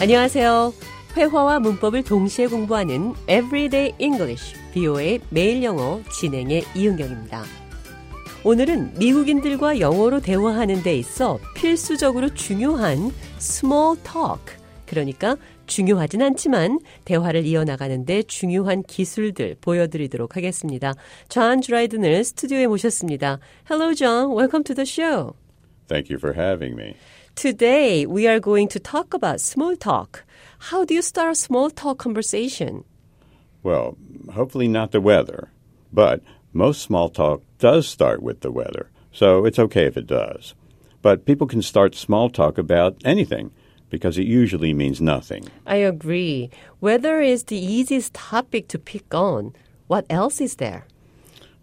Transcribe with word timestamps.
안녕하세요. 0.00 0.72
회화와 1.14 1.60
문법을 1.60 2.04
동시에 2.04 2.46
공부하는 2.46 3.12
Everyday 3.28 3.92
English, 3.98 4.56
BO의 4.72 5.20
매일 5.28 5.62
영어 5.62 6.00
진행의 6.10 6.64
이은경입니다. 6.74 7.44
오늘은 8.42 8.94
미국인들과 8.98 9.78
영어로 9.78 10.20
대화하는 10.20 10.82
데 10.82 10.96
있어 10.96 11.38
필수적으로 11.54 12.32
중요한 12.32 13.10
small 13.36 13.98
talk, 14.02 14.56
그러니까 14.86 15.36
중요하진 15.66 16.22
않지만 16.22 16.80
대화를 17.04 17.44
이어나가는데 17.44 18.22
중요한 18.22 18.82
기술들 18.82 19.56
보여드리도록 19.60 20.34
하겠습니다. 20.34 20.94
존 21.28 21.60
드라이든을 21.60 22.24
스튜디오에 22.24 22.66
모셨습니다. 22.68 23.38
Hello, 23.70 23.92
John. 23.92 24.30
Welcome 24.34 24.64
to 24.64 24.74
the 24.74 24.86
show. 24.86 25.34
Thank 25.88 26.08
you 26.08 26.18
for 26.18 26.34
having 26.34 26.74
me. 26.74 26.94
Today, 27.34 28.04
we 28.04 28.26
are 28.26 28.40
going 28.40 28.68
to 28.68 28.78
talk 28.78 29.14
about 29.14 29.40
small 29.40 29.76
talk. 29.76 30.24
How 30.58 30.84
do 30.84 30.92
you 30.92 31.00
start 31.00 31.32
a 31.32 31.34
small 31.34 31.70
talk 31.70 31.98
conversation? 31.98 32.84
Well, 33.62 33.96
hopefully 34.32 34.68
not 34.68 34.92
the 34.92 35.00
weather, 35.00 35.50
but 35.92 36.22
most 36.52 36.82
small 36.82 37.08
talk 37.08 37.42
does 37.58 37.88
start 37.88 38.22
with 38.22 38.40
the 38.40 38.50
weather, 38.50 38.90
so 39.12 39.46
it's 39.46 39.58
okay 39.58 39.86
if 39.86 39.96
it 39.96 40.06
does. 40.06 40.54
But 41.02 41.24
people 41.24 41.46
can 41.46 41.62
start 41.62 41.94
small 41.94 42.28
talk 42.28 42.58
about 42.58 42.96
anything 43.04 43.52
because 43.88 44.18
it 44.18 44.26
usually 44.26 44.74
means 44.74 45.00
nothing. 45.00 45.48
I 45.66 45.76
agree. 45.76 46.50
Weather 46.80 47.20
is 47.20 47.44
the 47.44 47.56
easiest 47.56 48.12
topic 48.12 48.68
to 48.68 48.78
pick 48.78 49.14
on. 49.14 49.54
What 49.86 50.04
else 50.10 50.40
is 50.40 50.56
there? 50.56 50.86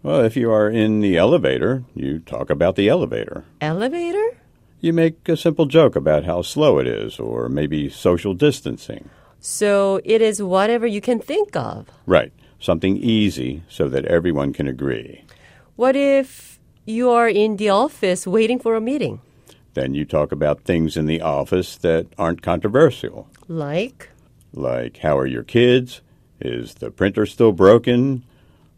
Well, 0.02 0.20
if 0.24 0.36
you 0.36 0.50
are 0.50 0.68
in 0.68 1.00
the 1.00 1.16
elevator, 1.16 1.84
you 1.94 2.18
talk 2.20 2.50
about 2.50 2.76
the 2.76 2.88
elevator. 2.88 3.44
Elevator? 3.60 4.38
You 4.80 4.92
make 4.92 5.28
a 5.28 5.36
simple 5.36 5.66
joke 5.66 5.96
about 5.96 6.24
how 6.24 6.42
slow 6.42 6.78
it 6.78 6.86
is, 6.86 7.18
or 7.18 7.48
maybe 7.48 7.88
social 7.88 8.32
distancing. 8.32 9.10
So 9.40 10.00
it 10.04 10.22
is 10.22 10.40
whatever 10.42 10.86
you 10.86 11.00
can 11.00 11.18
think 11.18 11.56
of. 11.56 11.88
Right, 12.06 12.32
something 12.60 12.96
easy 12.96 13.62
so 13.68 13.88
that 13.88 14.04
everyone 14.04 14.52
can 14.52 14.68
agree. 14.68 15.24
What 15.74 15.96
if 15.96 16.58
you 16.84 17.10
are 17.10 17.28
in 17.28 17.56
the 17.56 17.70
office 17.70 18.26
waiting 18.26 18.58
for 18.58 18.76
a 18.76 18.80
meeting? 18.80 19.20
Then 19.74 19.94
you 19.94 20.04
talk 20.04 20.32
about 20.32 20.62
things 20.62 20.96
in 20.96 21.06
the 21.06 21.22
office 21.22 21.76
that 21.78 22.06
aren't 22.16 22.42
controversial. 22.42 23.28
Like? 23.48 24.10
Like, 24.52 24.98
how 24.98 25.18
are 25.18 25.26
your 25.26 25.44
kids? 25.44 26.02
Is 26.40 26.74
the 26.74 26.90
printer 26.90 27.26
still 27.26 27.52
broken? 27.52 28.24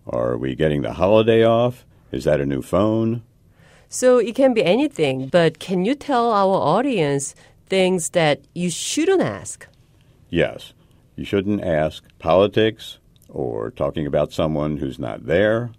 Are 0.06 0.36
we 0.36 0.54
getting 0.54 0.82
the 0.82 0.94
holiday 0.94 1.44
off? 1.44 1.84
Is 2.10 2.24
that 2.24 2.40
a 2.40 2.46
new 2.46 2.62
phone? 2.62 3.22
So 3.92 4.18
it 4.18 4.36
can 4.36 4.54
be 4.54 4.64
anything, 4.64 5.26
but 5.26 5.58
can 5.58 5.84
you 5.84 5.96
tell 5.96 6.30
our 6.30 6.54
audience 6.54 7.34
things 7.66 8.10
that 8.10 8.40
you 8.54 8.70
shouldn't 8.70 9.20
ask? 9.20 9.66
Yes, 10.28 10.74
you 11.16 11.24
shouldn't 11.24 11.64
ask 11.64 12.04
politics 12.20 12.98
or 13.28 13.72
talking 13.72 14.06
about 14.06 14.32
someone 14.32 14.76
who's 14.76 15.00
not 15.00 15.26
there 15.26 15.72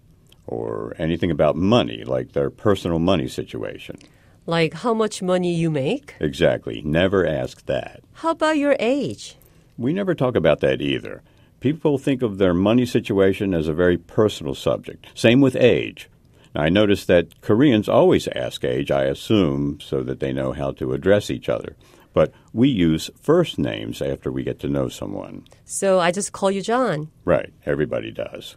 or 0.46 0.94
anything 0.98 1.30
about 1.30 1.56
money, 1.56 2.04
like 2.04 2.32
their 2.32 2.50
personal 2.50 2.98
money 2.98 3.28
situation. 3.28 3.96
Like 4.44 4.74
how 4.74 4.92
much 4.92 5.22
money 5.22 5.54
you 5.54 5.70
make? 5.70 6.14
Exactly. 6.20 6.82
Never 6.84 7.26
ask 7.26 7.64
that. 7.64 8.02
How 8.12 8.32
about 8.32 8.58
your 8.58 8.76
age? 8.78 9.36
We 9.78 9.94
never 9.94 10.14
talk 10.14 10.36
about 10.36 10.60
that 10.60 10.82
either. 10.82 11.22
People 11.60 11.96
think 11.96 12.20
of 12.20 12.36
their 12.36 12.52
money 12.52 12.84
situation 12.84 13.54
as 13.54 13.68
a 13.68 13.72
very 13.72 13.96
personal 13.96 14.54
subject. 14.54 15.06
Same 15.14 15.40
with 15.40 15.56
age. 15.56 16.10
Now, 16.54 16.62
I 16.62 16.68
notice 16.68 17.06
that 17.06 17.40
Koreans 17.40 17.88
always 17.88 18.28
ask 18.28 18.64
age, 18.64 18.90
I 18.90 19.04
assume, 19.04 19.78
so 19.80 20.02
that 20.02 20.20
they 20.20 20.32
know 20.32 20.52
how 20.52 20.72
to 20.72 20.92
address 20.92 21.30
each 21.30 21.48
other. 21.48 21.76
But 22.12 22.32
we 22.52 22.68
use 22.68 23.10
first 23.20 23.58
names 23.58 24.02
after 24.02 24.30
we 24.30 24.42
get 24.42 24.58
to 24.60 24.68
know 24.68 24.88
someone. 24.88 25.44
So 25.64 25.98
I 25.98 26.10
just 26.10 26.32
call 26.32 26.50
you 26.50 26.60
John. 26.60 27.10
Right, 27.24 27.52
everybody 27.64 28.10
does. 28.10 28.56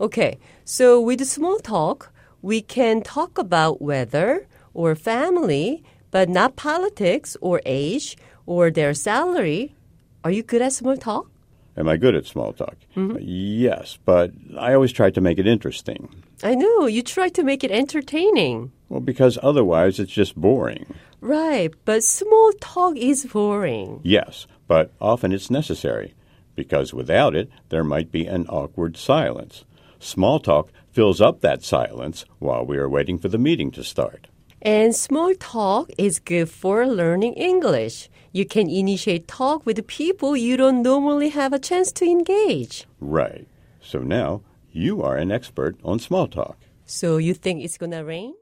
Okay, 0.00 0.38
so 0.64 1.00
with 1.00 1.24
small 1.26 1.58
talk, 1.60 2.12
we 2.42 2.60
can 2.60 3.00
talk 3.00 3.38
about 3.38 3.80
weather 3.80 4.46
or 4.74 4.94
family, 4.94 5.82
but 6.10 6.28
not 6.28 6.56
politics 6.56 7.36
or 7.40 7.62
age 7.64 8.18
or 8.44 8.70
their 8.70 8.92
salary. 8.92 9.74
Are 10.22 10.30
you 10.30 10.42
good 10.42 10.60
at 10.60 10.74
small 10.74 10.96
talk? 10.96 11.30
Am 11.76 11.88
I 11.88 11.96
good 11.96 12.14
at 12.14 12.26
small 12.26 12.52
talk? 12.52 12.76
Mm-hmm. 12.96 13.16
Yes, 13.20 13.98
but 14.04 14.32
I 14.56 14.74
always 14.74 14.92
try 14.92 15.10
to 15.10 15.20
make 15.20 15.38
it 15.38 15.46
interesting. 15.46 16.08
I 16.42 16.54
know, 16.54 16.86
you 16.86 17.02
try 17.02 17.28
to 17.30 17.42
make 17.42 17.64
it 17.64 17.70
entertaining. 17.70 18.70
Well, 18.88 19.00
because 19.00 19.38
otherwise 19.42 19.98
it's 19.98 20.12
just 20.12 20.36
boring. 20.36 20.86
Right, 21.20 21.72
but 21.84 22.04
small 22.04 22.52
talk 22.60 22.96
is 22.96 23.24
boring. 23.26 24.00
Yes, 24.04 24.46
but 24.68 24.92
often 25.00 25.32
it's 25.32 25.50
necessary, 25.50 26.14
because 26.54 26.94
without 26.94 27.34
it, 27.34 27.50
there 27.70 27.84
might 27.84 28.12
be 28.12 28.26
an 28.26 28.46
awkward 28.48 28.96
silence. 28.96 29.64
Small 29.98 30.38
talk 30.38 30.70
fills 30.92 31.20
up 31.20 31.40
that 31.40 31.64
silence 31.64 32.24
while 32.38 32.64
we 32.64 32.76
are 32.76 32.88
waiting 32.88 33.18
for 33.18 33.28
the 33.28 33.38
meeting 33.38 33.70
to 33.72 33.82
start. 33.82 34.28
And 34.64 34.96
small 34.96 35.34
talk 35.34 35.90
is 35.98 36.18
good 36.18 36.48
for 36.48 36.86
learning 36.86 37.34
English. 37.34 38.08
You 38.32 38.46
can 38.46 38.70
initiate 38.70 39.28
talk 39.28 39.66
with 39.66 39.86
people 39.86 40.38
you 40.38 40.56
don't 40.56 40.80
normally 40.82 41.28
have 41.28 41.52
a 41.52 41.58
chance 41.58 41.92
to 41.92 42.06
engage. 42.06 42.86
Right. 42.98 43.46
So 43.82 43.98
now 43.98 44.40
you 44.72 45.02
are 45.02 45.18
an 45.18 45.30
expert 45.30 45.76
on 45.84 45.98
small 45.98 46.28
talk. 46.28 46.56
So 46.86 47.18
you 47.18 47.34
think 47.34 47.62
it's 47.62 47.76
gonna 47.76 48.06
rain? 48.06 48.34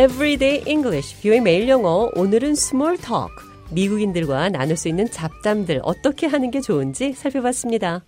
Everyday 0.00 0.64
English, 0.66 1.20
뷰의 1.20 1.42
매일 1.42 1.68
영어. 1.68 2.10
오늘은 2.14 2.52
small 2.52 2.96
talk. 2.96 3.34
미국인들과 3.70 4.48
나눌 4.48 4.74
수 4.74 4.88
있는 4.88 5.10
잡담들 5.10 5.80
어떻게 5.82 6.26
하는 6.26 6.50
게 6.50 6.62
좋은지 6.62 7.12
살펴봤습니다. 7.12 7.98